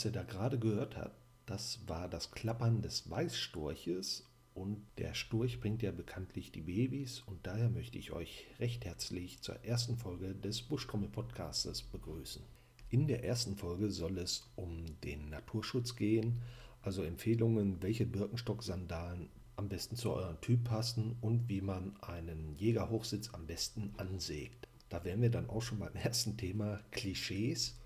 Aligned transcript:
Was 0.00 0.06
ihr 0.06 0.12
da 0.12 0.22
gerade 0.22 0.58
gehört 0.58 0.96
habt, 0.96 1.14
das 1.44 1.80
war 1.86 2.08
das 2.08 2.30
Klappern 2.30 2.80
des 2.80 3.10
Weißstorches 3.10 4.26
und 4.54 4.80
der 4.96 5.12
Storch 5.12 5.60
bringt 5.60 5.82
ja 5.82 5.92
bekanntlich 5.92 6.50
die 6.50 6.62
Babys 6.62 7.20
und 7.20 7.46
daher 7.46 7.68
möchte 7.68 7.98
ich 7.98 8.10
euch 8.10 8.46
recht 8.58 8.86
herzlich 8.86 9.42
zur 9.42 9.62
ersten 9.62 9.98
Folge 9.98 10.34
des 10.34 10.62
Buschtrommel-Podcastes 10.62 11.82
begrüßen. 11.82 12.40
In 12.88 13.08
der 13.08 13.24
ersten 13.24 13.56
Folge 13.56 13.90
soll 13.90 14.16
es 14.16 14.48
um 14.56 14.86
den 15.04 15.28
Naturschutz 15.28 15.96
gehen, 15.96 16.40
also 16.80 17.02
Empfehlungen, 17.02 17.82
welche 17.82 18.06
Birkenstock-Sandalen 18.06 19.28
am 19.56 19.68
besten 19.68 19.96
zu 19.96 20.12
eurem 20.12 20.40
Typ 20.40 20.64
passen 20.64 21.18
und 21.20 21.50
wie 21.50 21.60
man 21.60 21.94
einen 22.00 22.56
Jägerhochsitz 22.56 23.34
am 23.34 23.46
besten 23.46 23.92
ansägt. 23.98 24.66
Da 24.88 25.04
wären 25.04 25.20
wir 25.20 25.30
dann 25.30 25.50
auch 25.50 25.60
schon 25.60 25.78
beim 25.78 25.94
ersten 25.94 26.38
Thema 26.38 26.80
Klischees. 26.90 27.76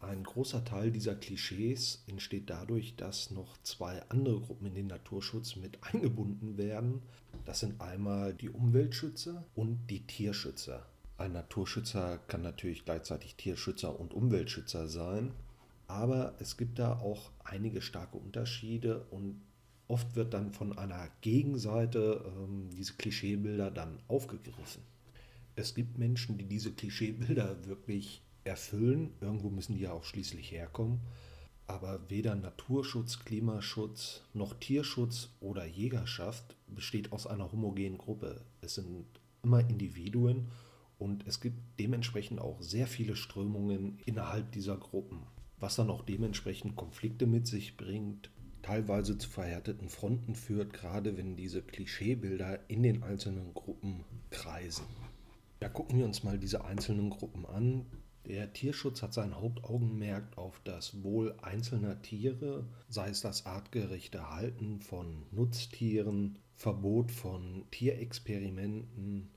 Ein 0.00 0.22
großer 0.22 0.64
Teil 0.64 0.92
dieser 0.92 1.16
Klischees 1.16 2.04
entsteht 2.06 2.50
dadurch, 2.50 2.94
dass 2.96 3.30
noch 3.30 3.60
zwei 3.62 4.00
andere 4.10 4.40
Gruppen 4.40 4.66
in 4.66 4.74
den 4.74 4.86
Naturschutz 4.86 5.56
mit 5.56 5.78
eingebunden 5.92 6.56
werden. 6.56 7.02
Das 7.44 7.60
sind 7.60 7.80
einmal 7.80 8.34
die 8.34 8.50
Umweltschützer 8.50 9.44
und 9.54 9.88
die 9.88 10.06
Tierschützer. 10.06 10.86
Ein 11.16 11.32
Naturschützer 11.32 12.18
kann 12.28 12.42
natürlich 12.42 12.84
gleichzeitig 12.84 13.34
Tierschützer 13.34 13.98
und 13.98 14.14
Umweltschützer 14.14 14.86
sein, 14.86 15.32
aber 15.88 16.36
es 16.38 16.56
gibt 16.56 16.78
da 16.78 16.98
auch 16.98 17.32
einige 17.42 17.82
starke 17.82 18.18
Unterschiede 18.18 19.04
und 19.10 19.40
Oft 19.88 20.16
wird 20.16 20.34
dann 20.34 20.52
von 20.52 20.76
einer 20.76 21.08
Gegenseite 21.22 22.22
ähm, 22.26 22.68
diese 22.76 22.92
Klischeebilder 22.92 23.70
dann 23.70 23.98
aufgegriffen. 24.06 24.82
Es 25.56 25.74
gibt 25.74 25.96
Menschen, 25.96 26.36
die 26.36 26.44
diese 26.44 26.72
Klischeebilder 26.72 27.66
wirklich 27.66 28.22
erfüllen. 28.48 29.14
Irgendwo 29.20 29.50
müssen 29.50 29.74
die 29.74 29.82
ja 29.82 29.92
auch 29.92 30.04
schließlich 30.04 30.50
herkommen. 30.50 31.00
Aber 31.68 32.00
weder 32.08 32.34
Naturschutz, 32.34 33.20
Klimaschutz 33.20 34.22
noch 34.32 34.54
Tierschutz 34.54 35.28
oder 35.40 35.66
Jägerschaft 35.66 36.56
besteht 36.66 37.12
aus 37.12 37.26
einer 37.26 37.52
homogenen 37.52 37.98
Gruppe. 37.98 38.40
Es 38.62 38.76
sind 38.76 39.06
immer 39.42 39.60
Individuen 39.60 40.48
und 40.98 41.26
es 41.26 41.40
gibt 41.40 41.58
dementsprechend 41.78 42.40
auch 42.40 42.60
sehr 42.62 42.86
viele 42.86 43.16
Strömungen 43.16 43.98
innerhalb 44.06 44.50
dieser 44.52 44.78
Gruppen, 44.78 45.26
was 45.60 45.76
dann 45.76 45.90
auch 45.90 46.02
dementsprechend 46.02 46.74
Konflikte 46.74 47.26
mit 47.26 47.46
sich 47.46 47.76
bringt, 47.76 48.30
teilweise 48.62 49.18
zu 49.18 49.28
verhärteten 49.28 49.90
Fronten 49.90 50.34
führt, 50.34 50.72
gerade 50.72 51.16
wenn 51.16 51.36
diese 51.36 51.62
Klischeebilder 51.62 52.68
in 52.68 52.82
den 52.82 53.02
einzelnen 53.02 53.54
Gruppen 53.54 54.04
kreisen. 54.30 54.86
Ja, 55.62 55.68
gucken 55.68 55.98
wir 55.98 56.04
uns 56.04 56.22
mal 56.22 56.38
diese 56.38 56.64
einzelnen 56.64 57.10
Gruppen 57.10 57.44
an. 57.46 57.86
Der 58.28 58.52
Tierschutz 58.52 59.00
hat 59.00 59.14
sein 59.14 59.34
Hauptaugenmerk 59.34 60.36
auf 60.36 60.60
das 60.64 61.02
Wohl 61.02 61.34
einzelner 61.40 62.02
Tiere, 62.02 62.66
sei 62.90 63.08
es 63.08 63.22
das 63.22 63.46
artgerechte 63.46 64.30
Halten 64.30 64.80
von 64.80 65.24
Nutztieren, 65.30 66.36
Verbot 66.54 67.10
von 67.10 67.64
Tierexperimenten, 67.70 69.30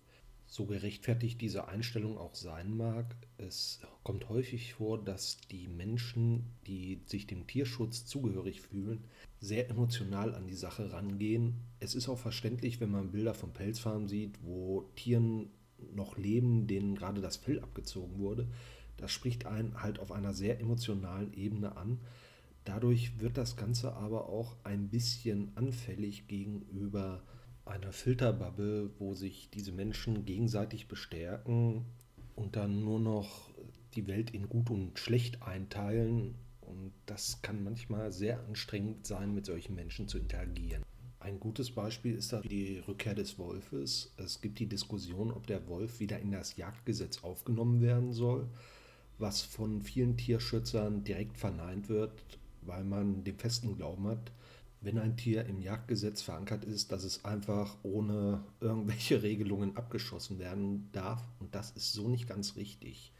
so 0.45 0.65
gerechtfertigt 0.65 1.39
diese 1.39 1.69
Einstellung 1.69 2.17
auch 2.17 2.35
sein 2.35 2.75
mag, 2.75 3.15
es 3.37 3.79
kommt 4.03 4.27
häufig 4.27 4.73
vor, 4.73 5.01
dass 5.01 5.39
die 5.49 5.67
Menschen, 5.67 6.43
die 6.67 7.01
sich 7.05 7.25
dem 7.25 7.47
Tierschutz 7.47 8.05
zugehörig 8.05 8.59
fühlen, 8.59 9.05
sehr 9.39 9.69
emotional 9.69 10.35
an 10.35 10.47
die 10.47 10.53
Sache 10.53 10.91
rangehen. 10.91 11.55
Es 11.79 11.95
ist 11.95 12.09
auch 12.09 12.19
verständlich, 12.19 12.81
wenn 12.81 12.91
man 12.91 13.11
Bilder 13.11 13.33
von 13.33 13.53
Pelzfarmen 13.53 14.09
sieht, 14.09 14.43
wo 14.43 14.89
Tieren 14.95 15.49
noch 15.95 16.17
leben, 16.17 16.67
denen 16.67 16.95
gerade 16.95 17.21
das 17.21 17.37
Fell 17.37 17.59
abgezogen 17.59 18.19
wurde. 18.19 18.47
Das 18.97 19.11
spricht 19.11 19.45
einen 19.45 19.81
halt 19.81 19.99
auf 19.99 20.11
einer 20.11 20.33
sehr 20.33 20.59
emotionalen 20.59 21.33
Ebene 21.33 21.75
an. 21.75 21.99
Dadurch 22.65 23.19
wird 23.19 23.37
das 23.37 23.55
Ganze 23.55 23.93
aber 23.93 24.29
auch 24.29 24.55
ein 24.63 24.89
bisschen 24.89 25.51
anfällig 25.55 26.27
gegenüber 26.27 27.23
einer 27.65 27.91
Filterbubble, 27.91 28.91
wo 28.99 29.13
sich 29.13 29.49
diese 29.49 29.71
Menschen 29.71 30.25
gegenseitig 30.25 30.87
bestärken 30.87 31.85
und 32.35 32.55
dann 32.55 32.83
nur 32.83 32.99
noch 32.99 33.49
die 33.95 34.07
Welt 34.07 34.31
in 34.31 34.49
gut 34.49 34.69
und 34.69 34.97
schlecht 34.99 35.41
einteilen. 35.41 36.35
Und 36.61 36.93
das 37.05 37.41
kann 37.41 37.63
manchmal 37.63 38.11
sehr 38.11 38.39
anstrengend 38.45 39.05
sein, 39.05 39.33
mit 39.33 39.45
solchen 39.45 39.75
Menschen 39.75 40.07
zu 40.07 40.17
interagieren. 40.17 40.83
Ein 41.19 41.39
gutes 41.39 41.71
Beispiel 41.71 42.15
ist 42.15 42.33
da 42.33 42.41
die 42.41 42.79
Rückkehr 42.79 43.13
des 43.13 43.37
Wolfes. 43.37 44.13
Es 44.17 44.41
gibt 44.41 44.57
die 44.59 44.67
Diskussion, 44.67 45.31
ob 45.31 45.45
der 45.45 45.67
Wolf 45.67 45.99
wieder 45.99 46.19
in 46.19 46.31
das 46.31 46.57
Jagdgesetz 46.57 47.23
aufgenommen 47.23 47.81
werden 47.81 48.11
soll, 48.11 48.47
was 49.21 49.41
von 49.41 49.81
vielen 49.81 50.17
Tierschützern 50.17 51.03
direkt 51.03 51.37
verneint 51.37 51.89
wird, 51.89 52.11
weil 52.61 52.83
man 52.83 53.23
den 53.23 53.37
festen 53.37 53.75
Glauben 53.75 54.07
hat, 54.07 54.31
wenn 54.81 54.97
ein 54.97 55.15
Tier 55.15 55.45
im 55.45 55.61
Jagdgesetz 55.61 56.21
verankert 56.23 56.65
ist, 56.65 56.91
dass 56.91 57.03
es 57.03 57.23
einfach 57.23 57.77
ohne 57.83 58.43
irgendwelche 58.59 59.21
Regelungen 59.23 59.77
abgeschossen 59.77 60.39
werden 60.39 60.89
darf. 60.91 61.21
Und 61.39 61.53
das 61.53 61.71
ist 61.71 61.93
so 61.93 62.07
nicht 62.07 62.27
ganz 62.27 62.55
richtig. 62.55 63.13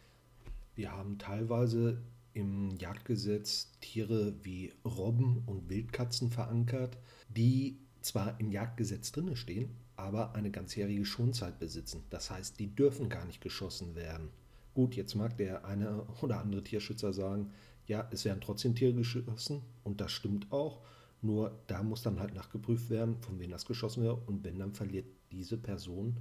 Wir 0.75 0.91
haben 0.91 1.19
teilweise 1.19 2.01
im 2.33 2.72
Jagdgesetz 2.78 3.72
Tiere 3.81 4.33
wie 4.44 4.72
Robben 4.85 5.44
und 5.45 5.69
Wildkatzen 5.69 6.31
verankert, 6.31 6.97
die 7.29 7.78
zwar 8.01 8.39
im 8.39 8.51
Jagdgesetz 8.51 9.12
drinne 9.12 9.35
stehen, 9.35 9.69
aber 9.95 10.33
eine 10.33 10.50
ganzjährige 10.50 11.06
Schonzeit 11.06 11.59
besitzen. 11.59 12.03
Das 12.09 12.31
heißt, 12.31 12.59
die 12.59 12.73
dürfen 12.73 13.09
gar 13.09 13.25
nicht 13.25 13.41
geschossen 13.41 13.95
werden. 13.95 14.29
Gut, 14.74 14.96
jetzt 14.96 15.16
mag 15.16 15.38
der 15.38 15.66
eine 15.66 16.04
oder 16.22 16.40
andere 16.40 16.64
Tierschützer 16.64 17.14
sagen, 17.14 17.52
ja, 17.88 18.08
es 18.12 18.24
werden 18.26 18.42
trotzdem 18.42 18.76
Tiere 18.76 18.94
geschossen 18.94 19.62
und 19.84 20.00
das 20.00 20.12
stimmt 20.12 20.52
auch. 20.52 20.82
Nur 21.22 21.59
da 21.68 21.84
muss 21.84 22.02
dann 22.02 22.20
halt 22.20 22.34
nachgeprüft 22.34 22.90
werden, 22.90 23.18
von 23.22 23.40
wem 23.40 23.52
das 23.52 23.66
geschossen 23.66 24.04
wird. 24.04 24.28
Und 24.28 24.44
wenn, 24.44 24.58
dann 24.58 24.74
verliert 24.74 25.06
diese 25.31 25.58
Person 25.58 26.18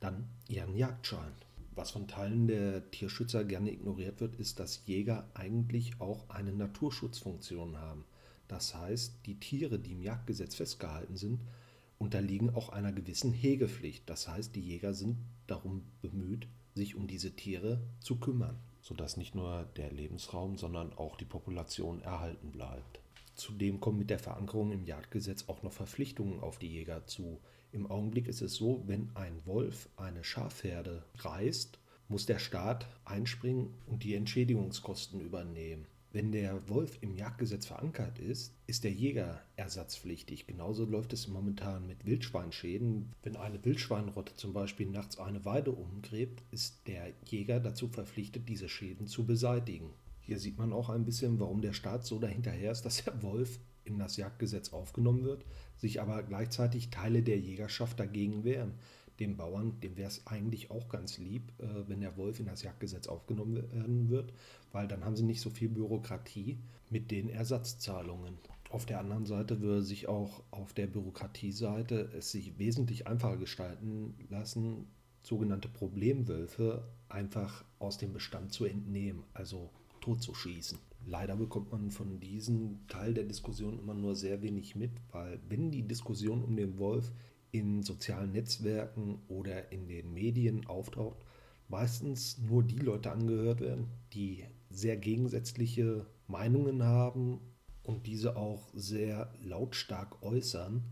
dann 0.00 0.28
ihren 0.48 0.76
Jagdschein. 0.76 1.32
Was 1.74 1.90
von 1.90 2.06
Teilen 2.06 2.46
der 2.46 2.88
Tierschützer 2.90 3.44
gerne 3.44 3.72
ignoriert 3.72 4.20
wird, 4.20 4.36
ist, 4.36 4.60
dass 4.60 4.86
Jäger 4.86 5.28
eigentlich 5.34 6.00
auch 6.00 6.28
eine 6.28 6.52
Naturschutzfunktion 6.52 7.78
haben. 7.78 8.04
Das 8.46 8.74
heißt, 8.74 9.26
die 9.26 9.40
Tiere, 9.40 9.78
die 9.78 9.92
im 9.92 10.02
Jagdgesetz 10.02 10.54
festgehalten 10.54 11.16
sind, 11.16 11.40
unterliegen 11.98 12.54
auch 12.54 12.68
einer 12.68 12.92
gewissen 12.92 13.32
Hegepflicht. 13.32 14.08
Das 14.08 14.28
heißt, 14.28 14.54
die 14.54 14.60
Jäger 14.60 14.94
sind 14.94 15.16
darum 15.46 15.82
bemüht, 16.00 16.46
sich 16.74 16.96
um 16.96 17.06
diese 17.06 17.34
Tiere 17.36 17.80
zu 18.00 18.16
kümmern, 18.16 18.58
sodass 18.80 19.16
nicht 19.16 19.34
nur 19.34 19.64
der 19.76 19.90
Lebensraum, 19.92 20.56
sondern 20.58 20.92
auch 20.92 21.16
die 21.16 21.24
Population 21.24 22.02
erhalten 22.02 22.50
bleibt. 22.50 23.00
Zudem 23.34 23.80
kommen 23.80 23.98
mit 23.98 24.10
der 24.10 24.18
Verankerung 24.18 24.72
im 24.72 24.84
Jagdgesetz 24.84 25.48
auch 25.48 25.62
noch 25.62 25.72
Verpflichtungen 25.72 26.40
auf 26.40 26.58
die 26.58 26.68
Jäger 26.68 27.06
zu. 27.06 27.40
Im 27.72 27.90
Augenblick 27.90 28.28
ist 28.28 28.42
es 28.42 28.54
so, 28.54 28.84
wenn 28.86 29.10
ein 29.14 29.44
Wolf 29.44 29.88
eine 29.96 30.22
Schafherde 30.22 31.04
reißt, 31.18 31.78
muss 32.08 32.26
der 32.26 32.38
Staat 32.38 32.86
einspringen 33.04 33.74
und 33.86 34.04
die 34.04 34.14
Entschädigungskosten 34.14 35.20
übernehmen. 35.20 35.86
Wenn 36.14 36.30
der 36.30 36.68
Wolf 36.68 36.98
im 37.00 37.16
Jagdgesetz 37.16 37.66
verankert 37.66 38.20
ist, 38.20 38.54
ist 38.68 38.84
der 38.84 38.92
Jäger 38.92 39.42
ersatzpflichtig. 39.56 40.46
Genauso 40.46 40.84
läuft 40.84 41.12
es 41.12 41.26
momentan 41.26 41.88
mit 41.88 42.06
Wildschweinschäden. 42.06 43.12
Wenn 43.24 43.34
eine 43.34 43.64
Wildschweinrotte 43.64 44.36
zum 44.36 44.52
Beispiel 44.52 44.88
nachts 44.88 45.18
eine 45.18 45.44
Weide 45.44 45.72
umgräbt, 45.72 46.44
ist 46.52 46.86
der 46.86 47.12
Jäger 47.24 47.58
dazu 47.58 47.88
verpflichtet, 47.88 48.48
diese 48.48 48.68
Schäden 48.68 49.08
zu 49.08 49.26
beseitigen. 49.26 49.90
Hier 50.20 50.38
sieht 50.38 50.56
man 50.56 50.72
auch 50.72 50.88
ein 50.88 51.04
bisschen, 51.04 51.40
warum 51.40 51.62
der 51.62 51.72
Staat 51.72 52.06
so 52.06 52.20
dahinterher 52.20 52.70
ist, 52.70 52.82
dass 52.82 53.02
der 53.02 53.20
Wolf 53.24 53.58
in 53.82 53.98
das 53.98 54.16
Jagdgesetz 54.16 54.72
aufgenommen 54.72 55.24
wird, 55.24 55.44
sich 55.78 56.00
aber 56.00 56.22
gleichzeitig 56.22 56.90
Teile 56.90 57.24
der 57.24 57.40
Jägerschaft 57.40 57.98
dagegen 57.98 58.44
wehren. 58.44 58.74
Dem 59.20 59.36
Bauern, 59.36 59.80
dem 59.80 59.96
wäre 59.96 60.08
es 60.08 60.26
eigentlich 60.26 60.70
auch 60.70 60.88
ganz 60.88 61.18
lieb, 61.18 61.52
äh, 61.58 61.88
wenn 61.88 62.00
der 62.00 62.16
Wolf 62.16 62.40
in 62.40 62.46
das 62.46 62.62
Jagdgesetz 62.62 63.06
aufgenommen 63.06 63.56
werden 63.72 64.08
wird, 64.08 64.32
weil 64.72 64.88
dann 64.88 65.04
haben 65.04 65.16
sie 65.16 65.22
nicht 65.22 65.40
so 65.40 65.50
viel 65.50 65.68
Bürokratie 65.68 66.58
mit 66.90 67.10
den 67.10 67.28
Ersatzzahlungen. 67.28 68.38
Auf 68.70 68.86
der 68.86 68.98
anderen 68.98 69.24
Seite 69.24 69.60
würde 69.60 69.82
sich 69.82 70.08
auch 70.08 70.42
auf 70.50 70.72
der 70.72 70.88
Bürokratieseite 70.88 72.10
es 72.16 72.32
sich 72.32 72.58
wesentlich 72.58 73.06
einfacher 73.06 73.36
gestalten 73.36 74.14
lassen, 74.30 74.86
sogenannte 75.22 75.68
Problemwölfe 75.68 76.88
einfach 77.08 77.64
aus 77.78 77.98
dem 77.98 78.12
Bestand 78.12 78.52
zu 78.52 78.64
entnehmen. 78.64 79.22
Also 79.32 79.70
totzuschießen. 80.00 80.78
Leider 81.06 81.36
bekommt 81.36 81.72
man 81.72 81.90
von 81.90 82.20
diesem 82.20 82.86
Teil 82.88 83.14
der 83.14 83.24
Diskussion 83.24 83.78
immer 83.78 83.94
nur 83.94 84.16
sehr 84.16 84.42
wenig 84.42 84.74
mit, 84.74 84.90
weil 85.12 85.38
wenn 85.48 85.70
die 85.70 85.86
Diskussion 85.86 86.42
um 86.42 86.56
den 86.56 86.78
Wolf 86.78 87.12
in 87.54 87.84
sozialen 87.84 88.32
Netzwerken 88.32 89.20
oder 89.28 89.70
in 89.70 89.86
den 89.86 90.12
Medien 90.12 90.66
auftaucht, 90.66 91.18
meistens 91.68 92.38
nur 92.38 92.64
die 92.64 92.80
Leute 92.80 93.12
angehört 93.12 93.60
werden, 93.60 93.86
die 94.12 94.44
sehr 94.70 94.96
gegensätzliche 94.96 96.04
Meinungen 96.26 96.82
haben 96.82 97.38
und 97.84 98.08
diese 98.08 98.36
auch 98.36 98.68
sehr 98.74 99.32
lautstark 99.40 100.20
äußern. 100.20 100.82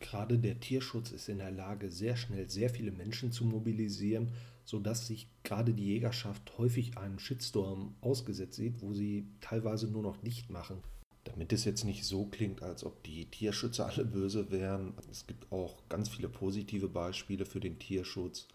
Gerade 0.00 0.40
der 0.40 0.58
Tierschutz 0.58 1.12
ist 1.12 1.28
in 1.28 1.38
der 1.38 1.52
Lage, 1.52 1.92
sehr 1.92 2.16
schnell 2.16 2.50
sehr 2.50 2.70
viele 2.70 2.90
Menschen 2.90 3.30
zu 3.30 3.44
mobilisieren, 3.44 4.32
sodass 4.64 5.06
sich 5.06 5.28
gerade 5.44 5.74
die 5.74 5.86
Jägerschaft 5.86 6.58
häufig 6.58 6.98
einem 6.98 7.20
Shitstorm 7.20 7.94
ausgesetzt 8.00 8.56
sieht, 8.56 8.82
wo 8.82 8.92
sie 8.92 9.28
teilweise 9.40 9.86
nur 9.86 10.02
noch 10.02 10.24
nicht 10.24 10.50
machen. 10.50 10.82
Damit 11.24 11.52
es 11.52 11.64
jetzt 11.64 11.84
nicht 11.84 12.04
so 12.04 12.26
klingt, 12.26 12.62
als 12.62 12.84
ob 12.84 13.02
die 13.02 13.26
Tierschützer 13.26 13.86
alle 13.86 14.04
böse 14.04 14.50
wären. 14.50 14.94
Es 15.10 15.26
gibt 15.26 15.50
auch 15.50 15.76
ganz 15.88 16.08
viele 16.08 16.28
positive 16.28 16.88
Beispiele 16.88 17.46
für 17.46 17.60
den 17.60 17.78
Tierschutz. 17.78 18.46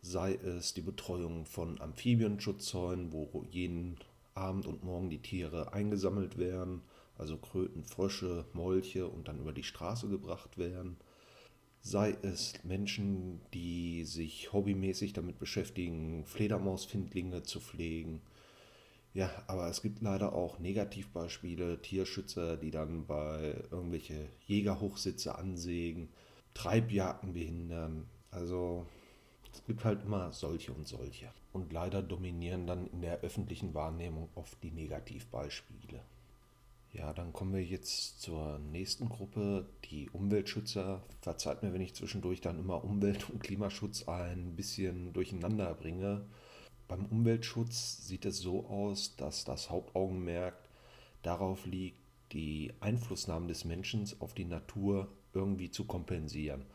Sei 0.00 0.34
es 0.34 0.74
die 0.74 0.82
Betreuung 0.82 1.46
von 1.46 1.80
Amphibienschutzzäunen, 1.80 3.12
wo 3.12 3.44
jeden 3.50 3.96
Abend 4.34 4.66
und 4.66 4.84
Morgen 4.84 5.10
die 5.10 5.22
Tiere 5.22 5.72
eingesammelt 5.72 6.38
werden, 6.38 6.82
also 7.16 7.36
Kröten, 7.36 7.84
Frösche, 7.84 8.44
Molche 8.52 9.08
und 9.08 9.28
dann 9.28 9.38
über 9.38 9.52
die 9.52 9.62
Straße 9.62 10.08
gebracht 10.08 10.58
werden 10.58 10.96
sei 11.84 12.16
es 12.22 12.54
Menschen, 12.64 13.40
die 13.52 14.04
sich 14.04 14.52
hobbymäßig 14.54 15.12
damit 15.12 15.38
beschäftigen, 15.38 16.24
Fledermausfindlinge 16.24 17.42
zu 17.42 17.60
pflegen. 17.60 18.22
Ja, 19.14 19.30
aber 19.46 19.68
es 19.68 19.80
gibt 19.80 20.02
leider 20.02 20.32
auch 20.32 20.58
Negativbeispiele, 20.58 21.80
Tierschützer, 21.80 22.56
die 22.56 22.72
dann 22.72 23.06
bei 23.06 23.54
irgendwelche 23.70 24.28
Jägerhochsitze 24.46 25.38
ansägen, 25.38 26.08
Treibjagden 26.52 27.32
behindern. 27.32 28.08
Also 28.32 28.86
es 29.52 29.64
gibt 29.64 29.84
halt 29.84 30.02
immer 30.02 30.32
solche 30.32 30.72
und 30.72 30.88
solche. 30.88 31.32
Und 31.52 31.72
leider 31.72 32.02
dominieren 32.02 32.66
dann 32.66 32.88
in 32.88 33.02
der 33.02 33.20
öffentlichen 33.20 33.72
Wahrnehmung 33.72 34.28
oft 34.34 34.60
die 34.64 34.72
Negativbeispiele. 34.72 36.00
Ja, 36.92 37.12
dann 37.12 37.32
kommen 37.32 37.54
wir 37.54 37.62
jetzt 37.62 38.20
zur 38.20 38.58
nächsten 38.58 39.08
Gruppe, 39.08 39.68
die 39.90 40.10
Umweltschützer. 40.10 41.02
Verzeiht 41.22 41.62
mir, 41.62 41.72
wenn 41.72 41.80
ich 41.80 41.94
zwischendurch 41.94 42.40
dann 42.40 42.58
immer 42.58 42.82
Umwelt- 42.84 43.30
und 43.30 43.42
Klimaschutz 43.42 44.08
ein 44.08 44.56
bisschen 44.56 45.12
durcheinander 45.12 45.72
bringe. 45.74 46.24
Beim 46.88 47.06
Umweltschutz 47.06 48.06
sieht 48.06 48.26
es 48.26 48.38
so 48.38 48.66
aus, 48.66 49.16
dass 49.16 49.44
das 49.44 49.70
Hauptaugenmerk 49.70 50.56
darauf 51.22 51.64
liegt, 51.66 51.98
die 52.32 52.72
Einflussnahmen 52.80 53.48
des 53.48 53.64
Menschen 53.64 54.08
auf 54.18 54.34
die 54.34 54.44
Natur 54.44 55.08
irgendwie 55.32 55.70
zu 55.70 55.84
kompensieren. 55.84 56.66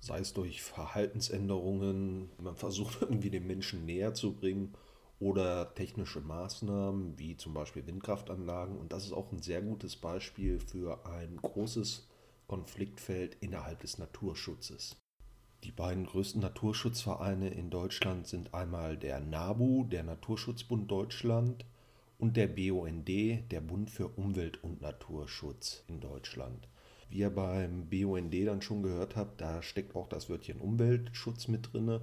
Sei 0.00 0.20
es 0.20 0.32
durch 0.32 0.62
Verhaltensänderungen, 0.62 2.30
man 2.38 2.56
versucht 2.56 3.02
irgendwie 3.02 3.30
den 3.30 3.46
Menschen 3.46 3.84
näher 3.84 4.14
zu 4.14 4.34
bringen 4.34 4.74
oder 5.20 5.74
technische 5.74 6.20
Maßnahmen 6.20 7.18
wie 7.18 7.36
zum 7.36 7.52
Beispiel 7.52 7.86
Windkraftanlagen. 7.86 8.76
Und 8.78 8.92
das 8.92 9.04
ist 9.04 9.12
auch 9.12 9.32
ein 9.32 9.42
sehr 9.42 9.60
gutes 9.60 9.96
Beispiel 9.96 10.60
für 10.60 11.04
ein 11.06 11.36
großes 11.36 12.08
Konfliktfeld 12.46 13.36
innerhalb 13.40 13.80
des 13.80 13.98
Naturschutzes. 13.98 14.96
Die 15.64 15.72
beiden 15.72 16.06
größten 16.06 16.40
Naturschutzvereine 16.40 17.48
in 17.48 17.70
Deutschland 17.70 18.26
sind 18.26 18.54
einmal 18.54 18.96
der 18.96 19.20
NABU, 19.20 19.84
der 19.84 20.04
Naturschutzbund 20.04 20.90
Deutschland, 20.90 21.64
und 22.18 22.36
der 22.36 22.48
BUND, 22.48 23.08
der 23.08 23.60
Bund 23.60 23.90
für 23.90 24.08
Umwelt- 24.08 24.62
und 24.62 24.82
Naturschutz 24.82 25.84
in 25.88 26.00
Deutschland. 26.00 26.68
Wie 27.10 27.18
ihr 27.18 27.30
beim 27.30 27.88
BUND 27.88 28.34
dann 28.46 28.60
schon 28.60 28.82
gehört 28.82 29.16
habt, 29.16 29.40
da 29.40 29.62
steckt 29.62 29.94
auch 29.96 30.08
das 30.08 30.28
Wörtchen 30.28 30.60
Umweltschutz 30.60 31.48
mit 31.48 31.72
drin. 31.72 32.00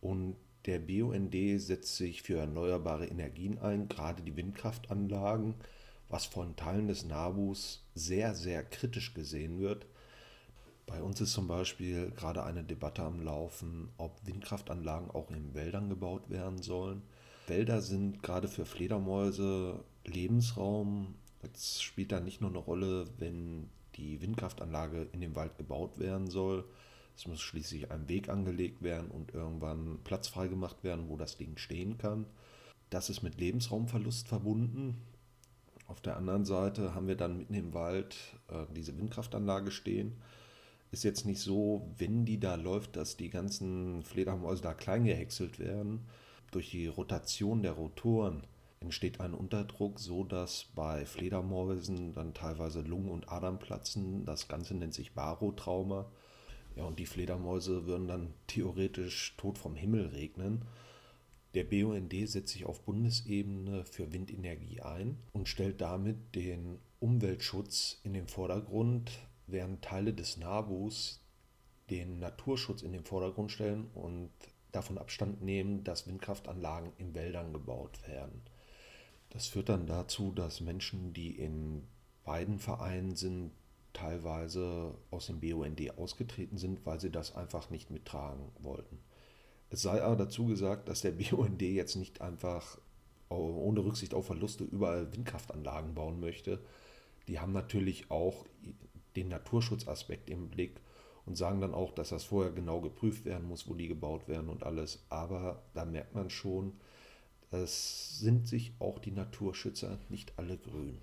Und 0.00 0.36
der 0.66 0.78
BUND 0.78 1.34
setzt 1.60 1.96
sich 1.96 2.22
für 2.22 2.38
erneuerbare 2.38 3.06
Energien 3.06 3.58
ein, 3.58 3.88
gerade 3.88 4.22
die 4.22 4.36
Windkraftanlagen, 4.36 5.54
was 6.08 6.26
von 6.26 6.54
Teilen 6.56 6.88
des 6.88 7.06
NABUs 7.06 7.82
sehr, 7.94 8.34
sehr 8.34 8.62
kritisch 8.62 9.14
gesehen 9.14 9.58
wird. 9.58 9.86
Bei 10.90 11.02
uns 11.02 11.20
ist 11.20 11.32
zum 11.32 11.46
Beispiel 11.46 12.10
gerade 12.10 12.42
eine 12.42 12.64
Debatte 12.64 13.02
am 13.02 13.22
Laufen, 13.22 13.88
ob 13.96 14.26
Windkraftanlagen 14.26 15.10
auch 15.10 15.30
in 15.30 15.54
Wäldern 15.54 15.88
gebaut 15.88 16.28
werden 16.28 16.60
sollen. 16.60 17.02
Wälder 17.46 17.80
sind 17.80 18.22
gerade 18.22 18.48
für 18.48 18.66
Fledermäuse 18.66 19.84
Lebensraum. 20.04 21.14
Jetzt 21.42 21.82
spielt 21.82 22.10
da 22.12 22.20
nicht 22.20 22.40
nur 22.40 22.50
eine 22.50 22.58
Rolle, 22.58 23.06
wenn 23.18 23.70
die 23.94 24.20
Windkraftanlage 24.20 25.08
in 25.12 25.20
dem 25.20 25.36
Wald 25.36 25.56
gebaut 25.56 25.98
werden 25.98 26.28
soll, 26.28 26.64
es 27.20 27.26
muss 27.26 27.42
schließlich 27.42 27.90
ein 27.90 28.08
Weg 28.08 28.30
angelegt 28.30 28.82
werden 28.82 29.10
und 29.10 29.34
irgendwann 29.34 29.98
Platz 30.04 30.28
freigemacht 30.28 30.82
werden, 30.84 31.10
wo 31.10 31.18
das 31.18 31.36
Ding 31.36 31.58
stehen 31.58 31.98
kann. 31.98 32.24
Das 32.88 33.10
ist 33.10 33.22
mit 33.22 33.38
Lebensraumverlust 33.38 34.26
verbunden. 34.26 34.96
Auf 35.86 36.00
der 36.00 36.16
anderen 36.16 36.46
Seite 36.46 36.94
haben 36.94 37.08
wir 37.08 37.16
dann 37.16 37.36
mitten 37.36 37.52
im 37.52 37.74
Wald 37.74 38.16
äh, 38.48 38.64
diese 38.74 38.96
Windkraftanlage 38.96 39.70
stehen. 39.70 40.16
Ist 40.90 41.04
jetzt 41.04 41.24
nicht 41.24 41.40
so, 41.40 41.88
wenn 41.98 42.24
die 42.24 42.40
da 42.40 42.56
läuft, 42.56 42.96
dass 42.96 43.16
die 43.16 43.30
ganzen 43.30 44.02
Fledermäuse 44.02 44.62
da 44.62 44.74
klein 44.74 45.04
gehäckselt 45.04 45.58
werden. 45.58 46.06
Durch 46.50 46.70
die 46.70 46.88
Rotation 46.88 47.62
der 47.62 47.72
Rotoren 47.72 48.42
entsteht 48.80 49.20
ein 49.20 49.34
Unterdruck, 49.34 50.00
so 50.00 50.24
dass 50.24 50.64
bei 50.74 51.04
Fledermäusen 51.06 52.12
dann 52.12 52.34
teilweise 52.34 52.80
Lungen 52.80 53.10
und 53.10 53.30
Adern 53.30 53.58
platzen. 53.58 54.24
Das 54.24 54.48
Ganze 54.48 54.74
nennt 54.74 54.94
sich 54.94 55.12
Barotrauma. 55.12 56.10
Ja, 56.76 56.84
und 56.84 56.98
die 56.98 57.06
Fledermäuse 57.06 57.86
würden 57.86 58.08
dann 58.08 58.34
theoretisch 58.46 59.34
tot 59.36 59.58
vom 59.58 59.76
Himmel 59.76 60.06
regnen. 60.06 60.64
Der 61.54 61.64
BUND 61.64 62.14
setzt 62.26 62.52
sich 62.52 62.64
auf 62.64 62.82
Bundesebene 62.82 63.84
für 63.84 64.12
Windenergie 64.12 64.80
ein 64.80 65.18
und 65.32 65.48
stellt 65.48 65.80
damit 65.80 66.34
den 66.34 66.78
Umweltschutz 67.00 68.00
in 68.04 68.14
den 68.14 68.28
Vordergrund, 68.28 69.10
während 69.52 69.82
Teile 69.82 70.12
des 70.12 70.36
NABUs 70.36 71.20
den 71.90 72.18
Naturschutz 72.18 72.82
in 72.82 72.92
den 72.92 73.04
Vordergrund 73.04 73.50
stellen 73.50 73.88
und 73.94 74.30
davon 74.72 74.98
Abstand 74.98 75.42
nehmen, 75.42 75.82
dass 75.84 76.06
Windkraftanlagen 76.06 76.92
in 76.98 77.14
Wäldern 77.14 77.52
gebaut 77.52 78.06
werden. 78.06 78.42
Das 79.30 79.46
führt 79.46 79.68
dann 79.68 79.86
dazu, 79.86 80.32
dass 80.32 80.60
Menschen, 80.60 81.12
die 81.12 81.36
in 81.36 81.86
beiden 82.24 82.58
Vereinen 82.58 83.16
sind, 83.16 83.52
teilweise 83.92 84.94
aus 85.10 85.26
dem 85.26 85.40
BUND 85.40 85.98
ausgetreten 85.98 86.58
sind, 86.58 86.86
weil 86.86 87.00
sie 87.00 87.10
das 87.10 87.34
einfach 87.34 87.70
nicht 87.70 87.90
mittragen 87.90 88.52
wollten. 88.60 88.98
Es 89.68 89.82
sei 89.82 90.02
aber 90.02 90.16
dazu 90.16 90.46
gesagt, 90.46 90.88
dass 90.88 91.00
der 91.00 91.12
BUND 91.12 91.62
jetzt 91.62 91.96
nicht 91.96 92.20
einfach 92.20 92.78
ohne 93.28 93.84
Rücksicht 93.84 94.14
auf 94.14 94.26
Verluste 94.26 94.64
überall 94.64 95.12
Windkraftanlagen 95.12 95.94
bauen 95.94 96.18
möchte. 96.18 96.60
Die 97.28 97.38
haben 97.38 97.52
natürlich 97.52 98.10
auch 98.10 98.44
den 99.16 99.28
Naturschutzaspekt 99.28 100.30
im 100.30 100.48
Blick 100.48 100.80
und 101.26 101.36
sagen 101.36 101.60
dann 101.60 101.74
auch, 101.74 101.92
dass 101.92 102.10
das 102.10 102.24
vorher 102.24 102.52
genau 102.52 102.80
geprüft 102.80 103.24
werden 103.24 103.48
muss, 103.48 103.68
wo 103.68 103.74
die 103.74 103.88
gebaut 103.88 104.28
werden 104.28 104.48
und 104.48 104.62
alles. 104.62 105.04
Aber 105.08 105.62
da 105.74 105.84
merkt 105.84 106.14
man 106.14 106.30
schon, 106.30 106.72
es 107.50 108.18
sind 108.18 108.46
sich 108.46 108.72
auch 108.78 108.98
die 108.98 109.10
Naturschützer 109.10 109.98
nicht 110.08 110.32
alle 110.38 110.56
grün. 110.56 110.98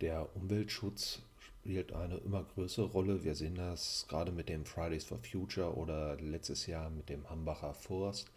Der 0.00 0.34
Umweltschutz 0.36 1.22
spielt 1.38 1.92
eine 1.92 2.16
immer 2.18 2.44
größere 2.44 2.86
Rolle. 2.86 3.24
Wir 3.24 3.34
sehen 3.34 3.56
das 3.56 4.06
gerade 4.08 4.32
mit 4.32 4.48
dem 4.48 4.64
Fridays 4.64 5.04
for 5.04 5.18
Future 5.18 5.76
oder 5.76 6.16
letztes 6.16 6.66
Jahr 6.66 6.88
mit 6.90 7.08
dem 7.08 7.28
Hambacher 7.28 7.74
Forst, 7.74 8.30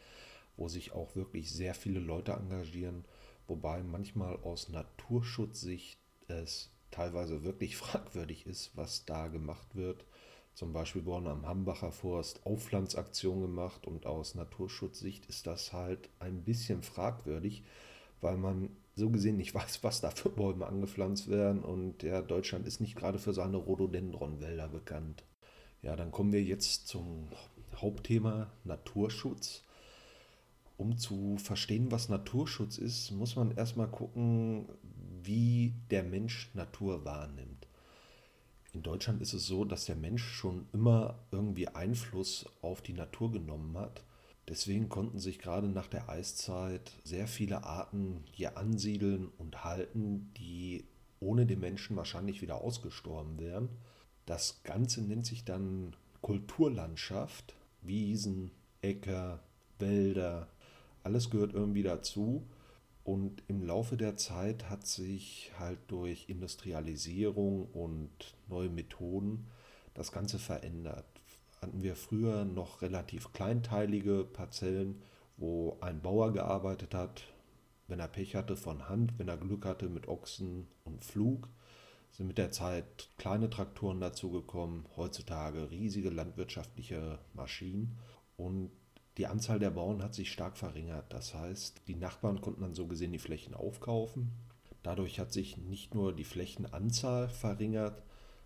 wo 0.57 0.67
sich 0.67 0.91
auch 0.91 1.15
wirklich 1.15 1.51
sehr 1.51 1.73
viele 1.73 1.99
Leute 1.99 2.33
engagieren, 2.33 3.05
wobei 3.47 3.81
manchmal 3.81 4.35
aus 4.37 4.69
Naturschutzsicht 4.69 5.97
es 6.27 6.72
teilweise 6.93 7.43
wirklich 7.43 7.75
fragwürdig 7.83 8.45
ist, 8.45 8.71
was 8.75 9.05
da 9.05 9.27
gemacht 9.27 9.75
wird. 9.75 10.05
Zum 10.53 10.71
Beispiel 10.71 11.05
wurden 11.05 11.27
am 11.27 11.47
Hambacher 11.47 11.91
Forst 11.91 12.45
Aufpflanzaktionen 12.45 13.41
gemacht 13.41 13.87
und 13.87 14.05
aus 14.05 14.35
Naturschutzsicht 14.35 15.25
ist 15.25 15.47
das 15.47 15.73
halt 15.73 16.09
ein 16.19 16.43
bisschen 16.43 16.83
fragwürdig, 16.83 17.63
weil 18.21 18.37
man 18.37 18.69
so 18.95 19.09
gesehen 19.09 19.37
nicht 19.37 19.55
weiß, 19.55 19.83
was 19.83 20.01
da 20.01 20.11
für 20.11 20.29
Bäume 20.29 20.67
angepflanzt 20.67 21.29
werden. 21.29 21.63
Und 21.63 22.03
ja, 22.03 22.21
Deutschland 22.21 22.67
ist 22.67 22.81
nicht 22.81 22.95
gerade 22.95 23.17
für 23.17 23.33
seine 23.33 23.57
Rhododendronwälder 23.57 24.67
bekannt. 24.67 25.23
Ja, 25.81 25.95
dann 25.95 26.11
kommen 26.11 26.31
wir 26.31 26.43
jetzt 26.43 26.87
zum 26.87 27.27
Hauptthema 27.75 28.51
Naturschutz. 28.63 29.63
Um 30.77 30.97
zu 30.97 31.37
verstehen, 31.37 31.91
was 31.91 32.09
Naturschutz 32.09 32.77
ist, 32.77 33.11
muss 33.11 33.35
man 33.35 33.51
erstmal 33.51 33.87
gucken, 33.87 34.67
wie 35.23 35.73
der 35.89 36.03
Mensch 36.03 36.49
Natur 36.53 37.05
wahrnimmt. 37.05 37.67
In 38.73 38.81
Deutschland 38.81 39.21
ist 39.21 39.33
es 39.33 39.45
so, 39.45 39.65
dass 39.65 39.85
der 39.85 39.95
Mensch 39.95 40.23
schon 40.23 40.67
immer 40.73 41.19
irgendwie 41.31 41.67
Einfluss 41.67 42.45
auf 42.61 42.81
die 42.81 42.93
Natur 42.93 43.31
genommen 43.31 43.77
hat 43.77 44.03
Deswegen 44.47 44.89
konnten 44.89 45.19
sich 45.19 45.39
gerade 45.39 45.67
nach 45.67 45.87
der 45.87 46.09
Eiszeit 46.09 46.91
sehr 47.03 47.27
viele 47.27 47.63
Arten 47.63 48.23
hier 48.31 48.57
ansiedeln 48.57 49.29
und 49.37 49.63
halten, 49.63 50.31
die 50.37 50.85
ohne 51.19 51.45
den 51.45 51.61
Menschen 51.61 51.95
wahrscheinlich 51.95 52.41
wieder 52.41 52.55
ausgestorben 52.59 53.39
wären. 53.39 53.69
Das 54.25 54.61
Ganze 54.63 55.01
nennt 55.01 55.25
sich 55.25 55.45
dann 55.45 55.95
Kulturlandschaft, 56.21 57.55
Wiesen, 57.81 58.51
Äcker, 58.81 59.41
Wälder, 59.79 60.49
alles 61.03 61.29
gehört 61.29 61.53
irgendwie 61.53 61.83
dazu. 61.83 62.45
Und 63.03 63.43
im 63.47 63.61
Laufe 63.63 63.97
der 63.97 64.15
Zeit 64.15 64.69
hat 64.69 64.87
sich 64.87 65.51
halt 65.59 65.79
durch 65.87 66.29
Industrialisierung 66.29 67.67
und 67.73 68.09
neue 68.47 68.69
Methoden 68.69 69.47
das 69.93 70.11
Ganze 70.11 70.39
verändert. 70.39 71.05
hatten 71.61 71.81
wir 71.81 71.95
früher 71.95 72.43
noch 72.43 72.81
relativ 72.81 73.31
kleinteilige 73.31 74.25
Parzellen, 74.25 75.01
wo 75.37 75.77
ein 75.79 76.01
Bauer 76.01 76.33
gearbeitet 76.33 76.93
hat, 76.93 77.23
wenn 77.87 77.99
er 77.99 78.09
Pech 78.09 78.35
hatte 78.35 78.57
von 78.57 78.89
Hand, 78.89 79.17
wenn 79.17 79.29
er 79.29 79.37
Glück 79.37 79.65
hatte 79.65 79.87
mit 79.87 80.07
Ochsen 80.07 80.67
und 80.83 81.03
Flug. 81.05 81.47
Sind 82.11 82.27
mit 82.27 82.37
der 82.37 82.51
Zeit 82.51 83.09
kleine 83.17 83.49
Traktoren 83.49 84.01
dazugekommen, 84.01 84.85
heutzutage 84.97 85.71
riesige 85.71 86.09
landwirtschaftliche 86.09 87.19
Maschinen 87.33 87.97
und 88.35 88.71
die 89.17 89.27
Anzahl 89.27 89.59
der 89.59 89.69
Bauern 89.69 90.01
hat 90.01 90.13
sich 90.13 90.31
stark 90.31 90.57
verringert. 90.57 91.11
Das 91.13 91.33
heißt, 91.33 91.81
die 91.87 91.95
Nachbarn 91.95 92.41
konnten 92.41 92.61
dann 92.61 92.73
so 92.73 92.87
gesehen 92.87 93.11
die 93.11 93.19
Flächen 93.19 93.53
aufkaufen. 93.53 94.31
Dadurch 94.81 95.19
hat 95.19 95.31
sich 95.31 95.57
nicht 95.57 95.95
nur 95.95 96.13
die 96.13 96.23
Flächenanzahl 96.23 97.29
verringert, 97.29 98.01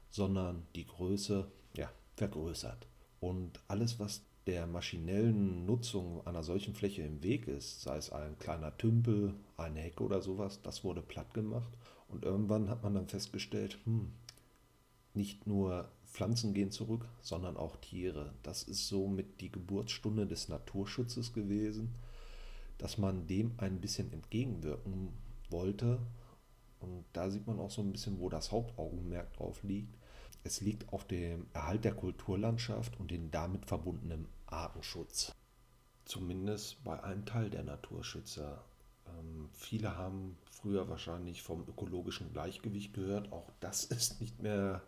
sondern 0.09 0.67
die 0.75 0.85
Größe 0.85 1.49
ja, 1.75 1.89
vergrößert. 2.15 2.87
Und 3.19 3.59
alles, 3.67 3.99
was 3.99 4.21
der 4.45 4.67
maschinellen 4.67 5.65
Nutzung 5.65 6.25
einer 6.25 6.43
solchen 6.43 6.73
Fläche 6.73 7.01
im 7.01 7.23
Weg 7.23 7.47
ist, 7.47 7.81
sei 7.81 7.97
es 7.97 8.11
ein 8.11 8.37
kleiner 8.39 8.77
Tümpel, 8.77 9.33
eine 9.57 9.79
Hecke 9.79 10.03
oder 10.03 10.21
sowas, 10.21 10.61
das 10.61 10.83
wurde 10.83 11.01
platt 11.01 11.33
gemacht. 11.33 11.71
Und 12.07 12.23
irgendwann 12.23 12.69
hat 12.69 12.83
man 12.83 12.93
dann 12.93 13.07
festgestellt, 13.07 13.79
hm, 13.83 14.11
nicht 15.13 15.47
nur 15.47 15.89
Pflanzen 16.17 16.55
gehen 16.55 16.71
zurück, 16.71 17.05
sondern 17.21 17.57
auch 17.57 17.75
Tiere. 17.75 18.33
Das 18.41 18.63
ist 18.63 18.87
somit 18.87 19.39
die 19.39 19.51
Geburtsstunde 19.51 20.25
des 20.25 20.49
Naturschutzes 20.49 21.31
gewesen, 21.31 21.93
dass 22.79 22.97
man 22.97 23.27
dem 23.27 23.51
ein 23.57 23.79
bisschen 23.79 24.11
entgegenwirken 24.11 25.13
wollte. 25.51 25.99
Und 26.79 27.05
da 27.13 27.29
sieht 27.29 27.45
man 27.45 27.59
auch 27.59 27.69
so 27.69 27.83
ein 27.83 27.91
bisschen, 27.91 28.19
wo 28.19 28.29
das 28.29 28.51
Hauptaugenmerk 28.51 29.31
drauf 29.33 29.61
liegt. 29.61 29.95
Es 30.43 30.59
liegt 30.59 30.91
auf 30.91 31.05
dem 31.05 31.45
Erhalt 31.53 31.85
der 31.85 31.93
Kulturlandschaft 31.93 32.99
und 32.99 33.11
den 33.11 33.29
damit 33.29 33.67
verbundenen 33.67 34.27
Artenschutz. 34.47 35.35
Zumindest 36.05 36.83
bei 36.83 37.03
einem 37.03 37.27
Teil 37.27 37.51
der 37.51 37.63
Naturschützer. 37.63 38.63
Ähm, 39.05 39.49
viele 39.53 39.95
haben 39.95 40.35
früher 40.49 40.89
wahrscheinlich 40.89 41.43
vom 41.43 41.61
ökologischen 41.67 42.33
Gleichgewicht 42.33 42.95
gehört. 42.95 43.31
Auch 43.31 43.51
das 43.59 43.83
ist 43.83 44.19
nicht 44.19 44.41
mehr 44.41 44.81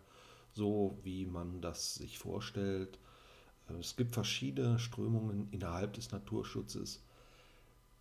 so, 0.53 0.97
wie 1.03 1.25
man 1.25 1.61
das 1.61 1.95
sich 1.95 2.17
vorstellt. 2.17 2.99
Äh, 3.69 3.73
es 3.79 3.95
gibt 3.95 4.13
verschiedene 4.13 4.79
Strömungen 4.79 5.47
innerhalb 5.51 5.93
des 5.93 6.11
Naturschutzes. 6.11 7.03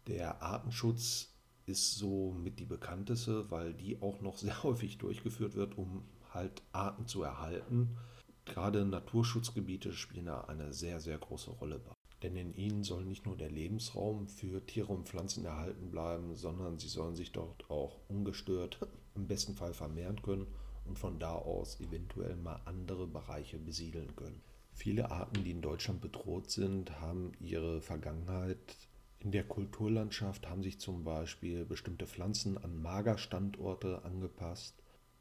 Der 0.06 0.42
Artenschutz 0.42 1.34
ist 1.66 1.96
so 1.96 2.32
mit 2.32 2.58
die 2.58 2.64
bekannteste, 2.64 3.50
weil 3.50 3.74
die 3.74 4.00
auch 4.00 4.20
noch 4.20 4.38
sehr 4.38 4.62
häufig 4.62 4.98
durchgeführt 4.98 5.54
wird, 5.54 5.76
um 5.76 6.04
halt 6.32 6.62
Arten 6.72 7.06
zu 7.06 7.22
erhalten. 7.22 7.96
Gerade 8.44 8.84
Naturschutzgebiete 8.84 9.92
spielen 9.92 10.26
da 10.26 10.42
eine 10.42 10.72
sehr, 10.72 11.00
sehr 11.00 11.18
große 11.18 11.50
Rolle. 11.50 11.80
Denn 12.22 12.34
in 12.34 12.54
ihnen 12.54 12.82
soll 12.82 13.04
nicht 13.04 13.26
nur 13.26 13.36
der 13.36 13.50
Lebensraum 13.50 14.26
für 14.26 14.64
Tiere 14.66 14.92
und 14.92 15.06
Pflanzen 15.06 15.44
erhalten 15.44 15.90
bleiben, 15.90 16.34
sondern 16.34 16.78
sie 16.78 16.88
sollen 16.88 17.14
sich 17.14 17.30
dort 17.30 17.70
auch 17.70 18.00
ungestört 18.08 18.78
im 19.14 19.28
besten 19.28 19.54
Fall 19.54 19.74
vermehren 19.74 20.20
können 20.22 20.46
und 20.88 20.98
von 20.98 21.18
da 21.18 21.34
aus 21.34 21.80
eventuell 21.80 22.36
mal 22.36 22.60
andere 22.64 23.06
Bereiche 23.06 23.58
besiedeln 23.58 24.14
können. 24.16 24.40
Viele 24.72 25.10
Arten, 25.10 25.44
die 25.44 25.50
in 25.50 25.62
Deutschland 25.62 26.00
bedroht 26.00 26.50
sind, 26.50 27.00
haben 27.00 27.32
ihre 27.40 27.80
Vergangenheit 27.80 28.76
in 29.20 29.32
der 29.32 29.44
Kulturlandschaft, 29.44 30.48
haben 30.48 30.62
sich 30.62 30.78
zum 30.78 31.04
Beispiel 31.04 31.64
bestimmte 31.64 32.06
Pflanzen 32.06 32.56
an 32.58 32.80
Magerstandorte 32.80 34.04
angepasst 34.04 34.74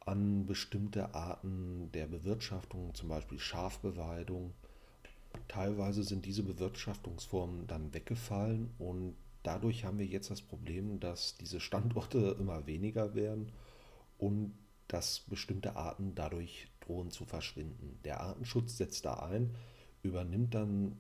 an 0.08 0.46
bestimmte 0.46 1.14
Arten 1.14 1.92
der 1.92 2.08
Bewirtschaftung, 2.08 2.96
zum 2.96 3.10
Beispiel 3.10 3.40
Schafbeweidung. 3.40 4.54
Teilweise 5.50 6.04
sind 6.04 6.26
diese 6.26 6.44
Bewirtschaftungsformen 6.44 7.68
dann 7.68 7.94
weggefallen 7.94 8.72
und 8.80 9.16
dadurch 9.44 9.84
haben 9.84 10.00
wir 10.00 10.06
jetzt 10.06 10.32
das 10.32 10.42
Problem, 10.42 11.00
dass 11.00 11.36
diese 11.38 11.60
Standorte 11.60 12.38
immer 12.40 12.66
weniger 12.66 13.16
werden 13.16 13.52
und 14.18 14.54
dass 14.88 15.22
bestimmte 15.22 15.76
Arten 15.76 16.16
dadurch 16.16 16.68
drohen 16.80 17.12
zu 17.12 17.26
verschwinden. 17.26 18.00
Der 18.06 18.22
Artenschutz 18.22 18.78
setzt 18.78 19.06
da 19.06 19.16
ein, 19.16 19.54
übernimmt 20.04 20.54
dann 20.54 20.98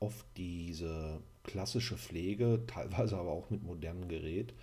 oft 0.00 0.26
diese 0.36 1.20
klassische 1.42 1.96
Pflege, 1.96 2.64
teilweise 2.66 3.16
aber 3.16 3.30
auch 3.30 3.50
mit 3.50 3.62
modernem 3.62 4.08
Gerät 4.08 4.54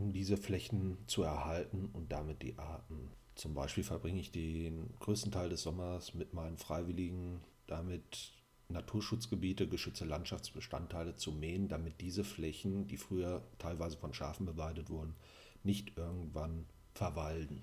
um 0.00 0.12
diese 0.12 0.36
Flächen 0.36 0.96
zu 1.06 1.22
erhalten 1.22 1.90
und 1.92 2.10
damit 2.10 2.42
die 2.42 2.58
Arten. 2.58 3.10
Zum 3.34 3.54
Beispiel 3.54 3.84
verbringe 3.84 4.20
ich 4.20 4.32
den 4.32 4.90
größten 4.98 5.30
Teil 5.30 5.50
des 5.50 5.62
Sommers 5.62 6.14
mit 6.14 6.34
meinen 6.34 6.56
Freiwilligen 6.56 7.40
damit 7.66 8.32
Naturschutzgebiete, 8.68 9.68
geschützte 9.68 10.04
Landschaftsbestandteile 10.04 11.16
zu 11.16 11.32
mähen, 11.32 11.68
damit 11.68 12.00
diese 12.00 12.24
Flächen, 12.24 12.86
die 12.86 12.96
früher 12.96 13.42
teilweise 13.58 13.96
von 13.96 14.14
Schafen 14.14 14.46
beweidet 14.46 14.90
wurden, 14.90 15.14
nicht 15.62 15.96
irgendwann 15.96 16.66
verwalden. 16.94 17.62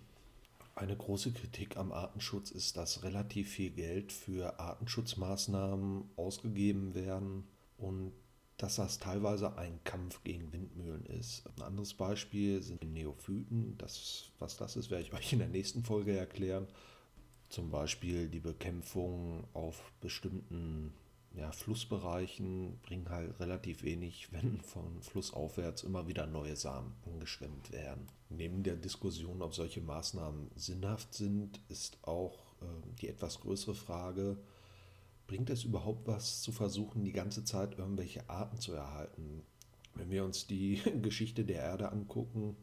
Eine 0.78 0.96
große 0.96 1.32
Kritik 1.32 1.76
am 1.76 1.92
Artenschutz 1.92 2.52
ist, 2.52 2.78
dass 2.78 3.02
relativ 3.02 3.50
viel 3.50 3.72
Geld 3.72 4.12
für 4.12 4.60
Artenschutzmaßnahmen 4.60 6.04
ausgegeben 6.18 6.94
werden 6.94 7.48
und 7.80 8.12
dass 8.58 8.76
das 8.76 9.00
teilweise 9.00 9.58
ein 9.58 9.80
Kampf 9.86 10.24
gegen 10.24 10.54
Windmühlen 10.54 11.04
ist. 11.08 11.48
Ein 11.48 11.64
anderes 11.64 11.96
Beispiel 11.96 12.62
sind 12.62 12.84
Neophyten. 12.84 13.76
Das, 13.80 14.30
was 14.38 14.58
das 14.58 14.76
ist, 14.76 14.92
werde 14.92 15.04
ich 15.04 15.14
euch 15.16 15.34
in 15.34 15.40
der 15.40 15.48
nächsten 15.48 15.84
Folge 15.84 16.16
erklären. 16.16 16.68
Zum 17.50 17.72
Beispiel 17.72 18.30
die 18.30 18.40
Bekämpfung 18.40 19.46
auf 19.54 19.82
bestimmten 20.00 20.94
ja, 21.38 21.52
Flussbereichen 21.52 22.80
bringen 22.82 23.10
halt 23.10 23.40
relativ 23.40 23.84
wenig, 23.84 24.28
wenn 24.32 24.62
von 24.62 25.02
flussaufwärts 25.02 25.84
immer 25.84 26.08
wieder 26.08 26.26
neue 26.26 26.56
Samen 26.56 26.96
angeschwemmt 27.06 27.72
werden. 27.72 28.08
Neben 28.30 28.64
der 28.64 28.76
Diskussion, 28.76 29.42
ob 29.42 29.54
solche 29.54 29.82
Maßnahmen 29.82 30.50
sinnhaft 30.56 31.14
sind, 31.14 31.62
ist 31.70 32.00
auch 32.02 32.40
äh, 32.62 32.66
die 33.00 33.08
etwas 33.08 33.40
größere 33.40 33.76
Frage, 33.76 34.38
bringt 35.28 35.50
es 35.50 35.64
überhaupt 35.64 36.08
was 36.08 36.42
zu 36.42 36.52
versuchen, 36.52 37.04
die 37.04 37.14
ganze 37.14 37.44
Zeit 37.44 37.78
irgendwelche 37.78 38.30
Arten 38.30 38.60
zu 38.60 38.74
erhalten? 38.74 39.44
Wenn 39.94 40.10
wir 40.10 40.26
uns 40.26 40.48
die 40.48 40.82
Geschichte 41.02 41.46
der 41.46 41.62
Erde 41.62 41.92
angucken, 41.92 42.56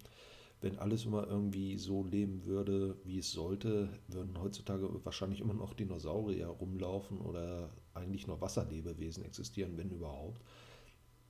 wenn 0.64 0.78
alles 0.78 1.04
immer 1.04 1.26
irgendwie 1.26 1.76
so 1.76 2.04
leben 2.04 2.46
würde, 2.46 2.96
wie 3.04 3.18
es 3.18 3.30
sollte, 3.32 3.90
würden 4.08 4.40
heutzutage 4.40 4.88
wahrscheinlich 5.04 5.40
immer 5.40 5.52
noch 5.52 5.74
Dinosaurier 5.74 6.46
rumlaufen 6.46 7.20
oder 7.20 7.68
eigentlich 7.92 8.26
nur 8.26 8.40
Wasserlebewesen 8.40 9.26
existieren, 9.26 9.76
wenn 9.76 9.90
überhaupt. 9.90 10.40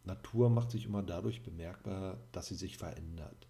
Natur 0.04 0.50
macht 0.50 0.70
sich 0.70 0.86
immer 0.86 1.02
dadurch 1.02 1.42
bemerkbar, 1.42 2.18
dass 2.30 2.46
sie 2.46 2.54
sich 2.54 2.78
verändert. 2.78 3.48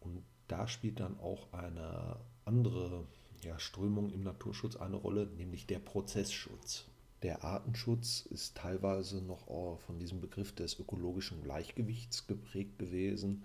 Und 0.00 0.22
da 0.46 0.68
spielt 0.68 1.00
dann 1.00 1.18
auch 1.20 1.54
eine 1.54 2.16
andere 2.44 3.06
ja, 3.42 3.58
Strömung 3.58 4.10
im 4.10 4.22
Naturschutz 4.22 4.76
eine 4.76 4.96
Rolle, 4.96 5.26
nämlich 5.38 5.66
der 5.66 5.78
Prozessschutz. 5.78 6.84
Der 7.22 7.44
Artenschutz 7.44 8.26
ist 8.26 8.58
teilweise 8.58 9.22
noch 9.22 9.46
von 9.78 9.98
diesem 9.98 10.20
Begriff 10.20 10.54
des 10.54 10.78
ökologischen 10.78 11.42
Gleichgewichts 11.42 12.26
geprägt 12.26 12.78
gewesen. 12.78 13.44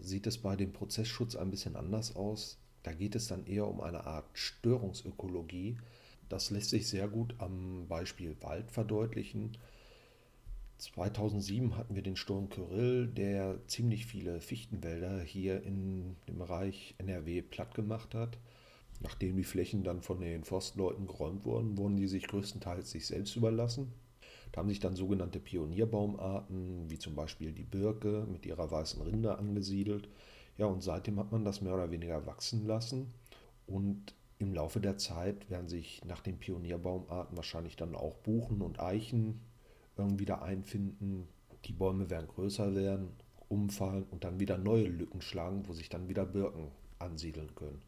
Sieht 0.00 0.26
es 0.26 0.38
bei 0.38 0.56
dem 0.56 0.72
Prozessschutz 0.72 1.36
ein 1.36 1.50
bisschen 1.50 1.76
anders 1.76 2.16
aus? 2.16 2.58
Da 2.82 2.92
geht 2.92 3.14
es 3.14 3.28
dann 3.28 3.46
eher 3.46 3.66
um 3.66 3.80
eine 3.80 4.06
Art 4.06 4.26
Störungsökologie. 4.32 5.76
Das 6.28 6.50
lässt 6.50 6.70
sich 6.70 6.88
sehr 6.88 7.08
gut 7.08 7.34
am 7.38 7.86
Beispiel 7.88 8.36
Wald 8.40 8.70
verdeutlichen. 8.70 9.56
2007 10.78 11.76
hatten 11.76 11.94
wir 11.94 12.02
den 12.02 12.16
Sturm 12.16 12.48
Kyrill, 12.48 13.06
der 13.08 13.58
ziemlich 13.66 14.06
viele 14.06 14.40
Fichtenwälder 14.40 15.20
hier 15.20 15.62
in 15.62 16.16
dem 16.26 16.38
Bereich 16.38 16.94
NRW 16.98 17.42
platt 17.42 17.74
gemacht 17.74 18.14
hat. 18.14 18.38
Nachdem 19.00 19.36
die 19.36 19.44
Flächen 19.44 19.82
dann 19.82 20.02
von 20.02 20.20
den 20.20 20.44
Forstleuten 20.44 21.06
geräumt 21.06 21.44
wurden, 21.44 21.76
wurden 21.76 21.96
die 21.96 22.08
sich 22.08 22.26
größtenteils 22.28 22.90
sich 22.90 23.06
selbst 23.06 23.36
überlassen. 23.36 23.92
Da 24.52 24.60
haben 24.60 24.68
sich 24.68 24.80
dann 24.80 24.96
sogenannte 24.96 25.38
Pionierbaumarten, 25.38 26.90
wie 26.90 26.98
zum 26.98 27.14
Beispiel 27.14 27.52
die 27.52 27.64
Birke 27.64 28.26
mit 28.30 28.46
ihrer 28.46 28.70
weißen 28.70 29.00
Rinde 29.02 29.38
angesiedelt. 29.38 30.08
Ja, 30.58 30.66
und 30.66 30.82
seitdem 30.82 31.18
hat 31.18 31.32
man 31.32 31.44
das 31.44 31.60
mehr 31.60 31.74
oder 31.74 31.90
weniger 31.90 32.26
wachsen 32.26 32.66
lassen. 32.66 33.06
Und 33.66 34.14
im 34.38 34.52
Laufe 34.54 34.80
der 34.80 34.98
Zeit 34.98 35.48
werden 35.50 35.68
sich 35.68 36.04
nach 36.04 36.20
den 36.20 36.38
Pionierbaumarten 36.38 37.36
wahrscheinlich 37.36 37.76
dann 37.76 37.94
auch 37.94 38.16
Buchen 38.16 38.62
und 38.62 38.80
Eichen 38.80 39.40
irgendwie 39.96 40.24
da 40.24 40.36
einfinden. 40.36 41.28
Die 41.66 41.72
Bäume 41.72 42.10
werden 42.10 42.26
größer 42.26 42.74
werden, 42.74 43.10
umfallen 43.48 44.06
und 44.10 44.24
dann 44.24 44.40
wieder 44.40 44.58
neue 44.58 44.86
Lücken 44.86 45.20
schlagen, 45.20 45.68
wo 45.68 45.72
sich 45.72 45.88
dann 45.88 46.08
wieder 46.08 46.24
Birken 46.24 46.68
ansiedeln 46.98 47.54
können. 47.54 47.82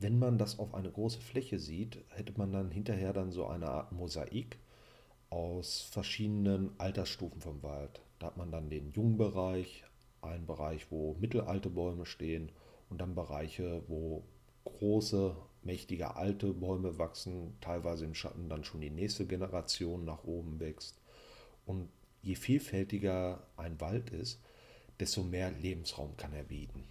Wenn 0.00 0.18
man 0.18 0.38
das 0.38 0.58
auf 0.58 0.74
eine 0.74 0.90
große 0.90 1.20
Fläche 1.20 1.58
sieht, 1.58 1.98
hätte 2.10 2.34
man 2.36 2.52
dann 2.52 2.70
hinterher 2.70 3.12
dann 3.12 3.32
so 3.32 3.46
eine 3.46 3.68
Art 3.68 3.92
Mosaik 3.92 4.58
aus 5.30 5.82
verschiedenen 5.82 6.70
Altersstufen 6.78 7.40
vom 7.40 7.62
Wald. 7.62 8.00
Da 8.18 8.26
hat 8.26 8.36
man 8.36 8.50
dann 8.50 8.70
den 8.70 8.92
jungen 8.92 9.16
Bereich, 9.16 9.84
einen 10.22 10.46
Bereich, 10.46 10.90
wo 10.90 11.14
mittelalte 11.20 11.70
Bäume 11.70 12.06
stehen 12.06 12.50
und 12.90 13.00
dann 13.00 13.14
Bereiche, 13.14 13.82
wo 13.88 14.24
große 14.64 15.36
mächtige 15.62 16.16
alte 16.16 16.52
Bäume 16.52 16.98
wachsen, 16.98 17.56
teilweise 17.60 18.04
im 18.04 18.14
Schatten 18.14 18.48
dann 18.48 18.64
schon 18.64 18.80
die 18.80 18.90
nächste 18.90 19.26
Generation 19.26 20.04
nach 20.04 20.24
oben 20.24 20.60
wächst. 20.60 21.00
Und 21.66 21.88
je 22.22 22.34
vielfältiger 22.34 23.46
ein 23.56 23.80
Wald 23.80 24.10
ist, 24.10 24.40
desto 24.98 25.22
mehr 25.22 25.50
Lebensraum 25.50 26.16
kann 26.16 26.32
er 26.32 26.44
bieten. 26.44 26.84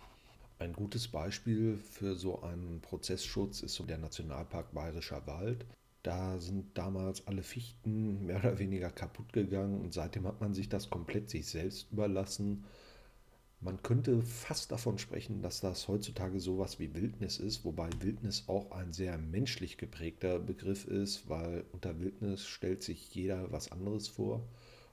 Ein 0.59 0.73
gutes 0.73 1.07
Beispiel 1.07 1.77
für 1.77 2.15
so 2.15 2.41
einen 2.41 2.81
Prozessschutz 2.81 3.61
ist 3.61 3.75
so 3.75 3.83
der 3.83 3.97
Nationalpark 3.97 4.73
Bayerischer 4.73 5.25
Wald. 5.27 5.65
Da 6.07 6.39
sind 6.39 6.77
damals 6.77 7.27
alle 7.27 7.43
Fichten 7.43 8.27
mehr 8.27 8.37
oder 8.39 8.59
weniger 8.59 8.89
kaputt 8.89 9.33
gegangen 9.33 9.81
und 9.81 9.93
seitdem 9.93 10.25
hat 10.25 10.39
man 10.39 10.53
sich 10.53 10.69
das 10.69 10.89
komplett 10.89 11.29
sich 11.29 11.47
selbst 11.47 11.91
überlassen. 11.91 12.63
Man 13.59 13.83
könnte 13.83 14.21
fast 14.21 14.71
davon 14.71 14.99
sprechen, 14.99 15.41
dass 15.41 15.59
das 15.59 15.89
heutzutage 15.89 16.39
sowas 16.39 16.79
wie 16.79 16.95
Wildnis 16.95 17.39
ist, 17.39 17.65
wobei 17.65 17.89
Wildnis 17.99 18.45
auch 18.47 18.71
ein 18.71 18.93
sehr 18.93 19.17
menschlich 19.17 19.77
geprägter 19.77 20.39
Begriff 20.39 20.85
ist, 20.85 21.27
weil 21.27 21.65
unter 21.73 21.99
Wildnis 21.99 22.47
stellt 22.47 22.83
sich 22.83 23.13
jeder 23.13 23.51
was 23.51 23.73
anderes 23.73 24.07
vor. 24.07 24.47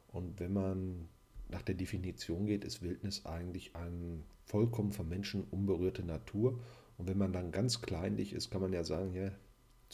Und 0.08 0.40
wenn 0.40 0.52
man 0.52 1.08
nach 1.48 1.62
der 1.62 1.76
Definition 1.76 2.46
geht, 2.46 2.64
ist 2.64 2.82
Wildnis 2.82 3.24
eigentlich 3.24 3.76
eine 3.76 4.18
vollkommen 4.46 4.90
vom 4.90 5.08
Menschen 5.08 5.44
unberührte 5.44 6.02
Natur. 6.02 6.58
Und 6.98 7.06
wenn 7.06 7.18
man 7.18 7.32
dann 7.32 7.52
ganz 7.52 7.82
kleinlich 7.82 8.32
ist, 8.32 8.50
kann 8.50 8.62
man 8.62 8.72
ja 8.72 8.82
sagen, 8.82 9.14
ja, 9.14 9.30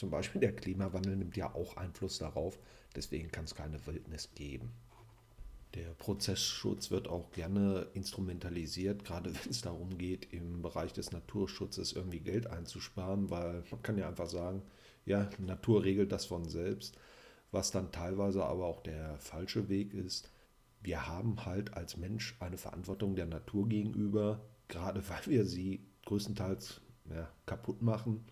zum 0.00 0.11
Beispiel 0.11 0.40
der 0.40 0.54
Klimawandel 0.54 1.16
nimmt 1.16 1.37
ja 1.37 1.54
auch 1.54 1.76
Einfluss 1.76 2.19
darauf, 2.19 2.59
deswegen 2.97 3.30
kann 3.30 3.45
es 3.45 3.54
keine 3.54 3.87
Wildnis 3.87 4.35
geben. 4.35 4.73
Der 5.75 5.90
Prozessschutz 5.95 6.90
wird 6.90 7.07
auch 7.07 7.30
gerne 7.30 7.87
instrumentalisiert, 7.95 9.04
gerade 9.04 9.33
wenn 9.45 9.50
es 9.50 9.61
darum 9.62 9.97
geht, 9.99 10.33
im 10.33 10.62
Bereich 10.62 10.92
des 10.92 11.12
Naturschutzes 11.12 11.92
irgendwie 11.92 12.21
Geld 12.21 12.49
einzusparen, 12.49 13.30
weil 13.30 13.62
man 13.71 13.83
kann 13.83 13.99
ja 13.99 14.09
einfach 14.09 14.28
sagen, 14.28 14.62
ja, 15.07 15.30
Natur 15.38 15.85
regelt 15.85 16.11
das 16.11 16.26
von 16.26 16.49
selbst, 16.49 16.99
was 17.52 17.71
dann 17.71 17.92
teilweise 17.92 18.45
aber 18.45 18.66
auch 18.66 18.83
der 18.83 19.19
falsche 19.19 19.69
Weg 19.69 19.95
ist 19.95 20.30
wir 20.83 21.07
haben 21.07 21.45
halt 21.45 21.75
als 21.75 21.97
Mensch 21.97 22.37
eine 22.40 22.57
Verantwortung 22.57 23.14
der 23.14 23.26
Natur 23.26 23.69
gegenüber, 23.69 24.40
gerade 24.69 25.02
weil 25.09 25.26
wir 25.26 25.45
sie 25.45 25.87
größtenteils 26.07 26.80
ja, 27.11 27.28
kaputt 27.47 27.83
machen. 27.83 28.25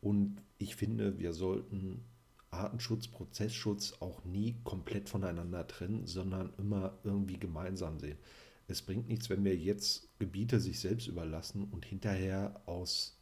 Und 0.00 0.42
ich 0.58 0.76
finde, 0.76 1.18
wir 1.18 1.32
sollten 1.32 2.04
Artenschutz, 2.50 3.08
Prozessschutz 3.08 3.94
auch 4.00 4.24
nie 4.24 4.56
komplett 4.64 5.08
voneinander 5.08 5.66
trennen, 5.66 6.06
sondern 6.06 6.52
immer 6.58 6.98
irgendwie 7.04 7.38
gemeinsam 7.38 7.98
sehen. 8.00 8.18
Es 8.66 8.82
bringt 8.82 9.08
nichts, 9.08 9.30
wenn 9.30 9.44
wir 9.44 9.56
jetzt 9.56 10.08
Gebiete 10.18 10.60
sich 10.60 10.78
selbst 10.78 11.08
überlassen 11.08 11.64
und 11.64 11.84
hinterher 11.84 12.60
aus 12.66 13.18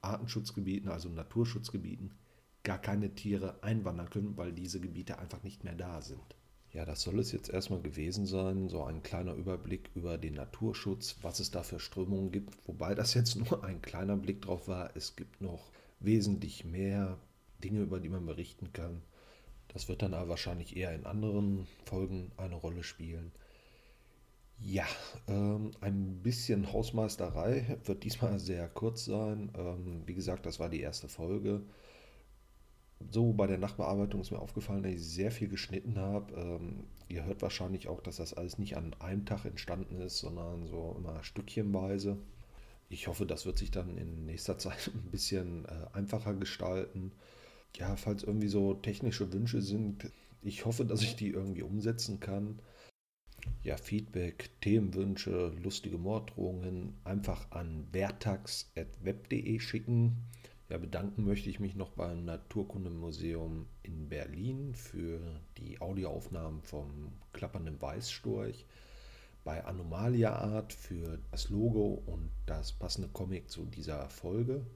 Artenschutzgebieten, 0.00 0.88
also 0.88 1.08
Naturschutzgebieten, 1.08 2.14
gar 2.62 2.78
keine 2.78 3.14
Tiere 3.14 3.62
einwandern 3.62 4.10
können, 4.10 4.36
weil 4.36 4.52
diese 4.52 4.80
Gebiete 4.80 5.18
einfach 5.18 5.42
nicht 5.42 5.64
mehr 5.64 5.74
da 5.74 6.02
sind. 6.02 6.36
Ja, 6.72 6.84
das 6.84 7.02
soll 7.02 7.18
es 7.20 7.32
jetzt 7.32 7.48
erstmal 7.48 7.80
gewesen 7.80 8.26
sein. 8.26 8.68
So 8.68 8.84
ein 8.84 9.02
kleiner 9.02 9.34
Überblick 9.34 9.90
über 9.94 10.18
den 10.18 10.34
Naturschutz, 10.34 11.16
was 11.22 11.40
es 11.40 11.50
da 11.50 11.62
für 11.62 11.78
Strömungen 11.78 12.32
gibt. 12.32 12.54
Wobei 12.66 12.94
das 12.94 13.14
jetzt 13.14 13.36
nur 13.50 13.64
ein 13.64 13.80
kleiner 13.80 14.16
Blick 14.16 14.42
drauf 14.42 14.68
war. 14.68 14.94
Es 14.94 15.16
gibt 15.16 15.40
noch 15.40 15.70
wesentlich 16.00 16.64
mehr 16.64 17.18
Dinge, 17.62 17.80
über 17.80 18.00
die 18.00 18.08
man 18.08 18.26
berichten 18.26 18.72
kann. 18.72 19.02
Das 19.68 19.88
wird 19.88 20.02
dann 20.02 20.14
aber 20.14 20.30
wahrscheinlich 20.30 20.76
eher 20.76 20.94
in 20.94 21.06
anderen 21.06 21.66
Folgen 21.84 22.32
eine 22.36 22.54
Rolle 22.54 22.82
spielen. 22.82 23.32
Ja, 24.58 24.86
ähm, 25.28 25.72
ein 25.80 26.22
bisschen 26.22 26.72
Hausmeisterei 26.72 27.78
wird 27.84 28.04
diesmal 28.04 28.38
sehr 28.38 28.68
kurz 28.68 29.04
sein. 29.04 29.50
Ähm, 29.56 30.02
wie 30.06 30.14
gesagt, 30.14 30.46
das 30.46 30.60
war 30.60 30.70
die 30.70 30.80
erste 30.80 31.08
Folge 31.08 31.62
so 33.10 33.32
bei 33.32 33.46
der 33.46 33.58
Nachbearbeitung 33.58 34.20
ist 34.20 34.30
mir 34.30 34.38
aufgefallen, 34.38 34.82
dass 34.82 34.92
ich 34.92 35.04
sehr 35.04 35.30
viel 35.30 35.48
geschnitten 35.48 35.98
habe. 35.98 36.32
Ähm, 36.34 36.84
ihr 37.08 37.24
hört 37.24 37.42
wahrscheinlich 37.42 37.88
auch, 37.88 38.00
dass 38.00 38.16
das 38.16 38.34
alles 38.34 38.58
nicht 38.58 38.76
an 38.76 38.94
einem 39.00 39.24
Tag 39.26 39.44
entstanden 39.44 40.00
ist, 40.00 40.18
sondern 40.18 40.66
so 40.66 40.96
immer 40.98 41.22
stückchenweise. 41.22 42.18
Ich 42.88 43.08
hoffe, 43.08 43.26
das 43.26 43.46
wird 43.46 43.58
sich 43.58 43.70
dann 43.70 43.96
in 43.96 44.26
nächster 44.26 44.58
Zeit 44.58 44.90
ein 44.94 45.10
bisschen 45.10 45.64
äh, 45.64 45.86
einfacher 45.92 46.34
gestalten. 46.34 47.12
Ja, 47.76 47.96
falls 47.96 48.22
irgendwie 48.22 48.48
so 48.48 48.74
technische 48.74 49.32
Wünsche 49.32 49.60
sind, 49.60 50.10
ich 50.42 50.64
hoffe, 50.64 50.84
dass 50.84 51.02
ich 51.02 51.16
die 51.16 51.30
irgendwie 51.30 51.62
umsetzen 51.62 52.20
kann. 52.20 52.60
Ja, 53.62 53.76
Feedback, 53.76 54.50
Themenwünsche, 54.60 55.52
lustige 55.62 55.98
Morddrohungen 55.98 56.94
einfach 57.04 57.50
an 57.50 57.86
vertax.web.de 57.92 59.58
schicken. 59.58 60.24
Ja, 60.68 60.78
bedanken 60.78 61.24
möchte 61.24 61.50
ich 61.50 61.60
mich 61.60 61.76
noch 61.76 61.90
beim 61.90 62.24
Naturkundemuseum 62.24 63.66
in 63.82 64.08
Berlin 64.08 64.74
für 64.74 65.20
die 65.58 65.80
Audioaufnahmen 65.80 66.62
vom 66.62 67.12
klappernden 67.32 67.80
Weißstorch, 67.80 68.66
bei 69.46 69.64
Anomalia 69.64 70.34
Art 70.34 70.72
für 70.72 71.20
das 71.30 71.50
Logo 71.50 72.02
und 72.06 72.32
das 72.46 72.72
passende 72.72 73.08
Comic 73.08 73.48
zu 73.48 73.64
dieser 73.64 74.10
Folge. 74.10 74.66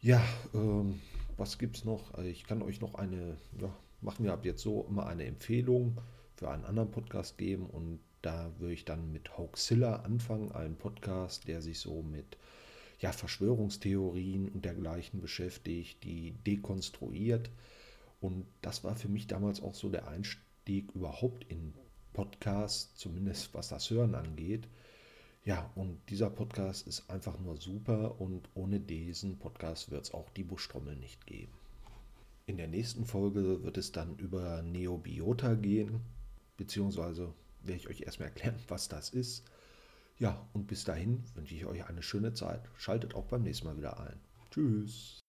Ja, 0.00 0.20
ähm, 0.52 1.00
was 1.36 1.56
gibt 1.56 1.76
es 1.76 1.84
noch? 1.84 2.12
Also 2.14 2.28
ich 2.28 2.44
kann 2.44 2.60
euch 2.60 2.80
noch 2.80 2.96
eine, 2.96 3.36
ja, 3.60 3.72
machen 4.00 4.24
wir 4.24 4.32
ab 4.32 4.44
jetzt 4.44 4.62
so 4.62 4.84
immer 4.90 5.06
eine 5.06 5.26
Empfehlung 5.26 5.96
für 6.34 6.50
einen 6.50 6.64
anderen 6.64 6.90
Podcast 6.90 7.38
geben 7.38 7.66
und 7.66 8.00
da 8.20 8.50
würde 8.58 8.74
ich 8.74 8.84
dann 8.84 9.12
mit 9.12 9.38
Hoaxilla 9.38 10.00
anfangen, 10.00 10.50
einen 10.50 10.74
Podcast, 10.74 11.46
der 11.46 11.62
sich 11.62 11.78
so 11.78 12.02
mit 12.02 12.36
ja, 12.98 13.12
Verschwörungstheorien 13.12 14.48
und 14.48 14.64
dergleichen 14.64 15.20
beschäftigt, 15.20 16.02
die 16.02 16.32
dekonstruiert. 16.44 17.48
Und 18.20 18.44
das 18.60 18.82
war 18.82 18.96
für 18.96 19.08
mich 19.08 19.28
damals 19.28 19.62
auch 19.62 19.76
so 19.76 19.88
der 19.88 20.08
Einstieg 20.08 20.90
überhaupt 20.96 21.44
in 21.48 21.74
Podcasts, 22.16 22.96
zumindest 22.96 23.52
was 23.54 23.68
das 23.68 23.90
Hören 23.90 24.14
angeht. 24.14 24.66
Ja, 25.44 25.70
und 25.74 26.00
dieser 26.08 26.30
Podcast 26.30 26.86
ist 26.88 27.08
einfach 27.10 27.38
nur 27.38 27.58
super 27.58 28.20
und 28.20 28.48
ohne 28.54 28.80
diesen 28.80 29.38
Podcast 29.38 29.90
wird 29.90 30.04
es 30.04 30.14
auch 30.14 30.30
die 30.30 30.42
Buschtrommel 30.42 30.96
nicht 30.96 31.26
geben. 31.26 31.52
In 32.46 32.56
der 32.56 32.68
nächsten 32.68 33.04
Folge 33.04 33.62
wird 33.62 33.76
es 33.76 33.92
dann 33.92 34.16
über 34.16 34.62
Neobiota 34.62 35.54
gehen, 35.54 36.00
beziehungsweise 36.56 37.32
werde 37.60 37.80
ich 37.80 37.88
euch 37.88 38.00
erstmal 38.00 38.30
erklären, 38.30 38.56
was 38.68 38.88
das 38.88 39.10
ist 39.10 39.44
ja, 40.18 40.48
und 40.54 40.66
bis 40.66 40.84
dahin 40.84 41.22
wünsche 41.34 41.54
ich 41.54 41.66
euch 41.66 41.84
eine 41.84 42.02
schöne 42.02 42.32
Zeit. 42.32 42.62
Schaltet 42.78 43.14
auch 43.14 43.26
beim 43.26 43.42
nächsten 43.42 43.66
Mal 43.66 43.76
wieder 43.76 44.00
ein. 44.00 44.18
Tschüss. 44.50 45.25